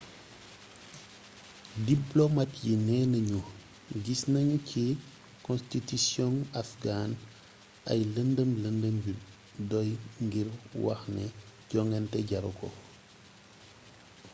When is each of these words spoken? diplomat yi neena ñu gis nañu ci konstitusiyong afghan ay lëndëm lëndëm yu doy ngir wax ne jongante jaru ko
diplomat 1.89 2.51
yi 2.65 2.73
neena 2.87 3.19
ñu 3.29 3.39
gis 4.05 4.21
nañu 4.33 4.55
ci 4.69 4.83
konstitusiyong 5.45 6.37
afghan 6.61 7.09
ay 7.91 8.01
lëndëm 8.13 8.49
lëndëm 8.63 8.95
yu 9.05 9.13
doy 9.69 9.89
ngir 10.25 10.47
wax 10.85 11.01
ne 11.15 11.25
jongante 11.69 12.17
jaru 12.29 12.51
ko 12.59 12.67